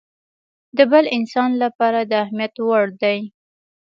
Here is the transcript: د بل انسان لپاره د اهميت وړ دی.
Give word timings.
د 0.77 0.79
بل 0.91 1.05
انسان 1.17 1.51
لپاره 1.63 1.99
د 2.03 2.11
اهميت 2.23 2.53
وړ 2.67 2.85
دی. 3.01 3.19